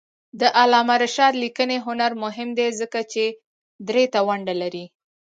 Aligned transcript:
د 0.39 0.41
علامه 0.59 0.95
رشاد 1.03 1.33
لیکنی 1.43 1.77
هنر 1.87 2.11
مهم 2.23 2.49
دی 2.57 2.67
ځکه 2.79 2.99
چې 3.11 3.23
دري 3.87 4.05
ته 4.13 4.19
ونډه 4.27 4.53
لري. 4.61 4.85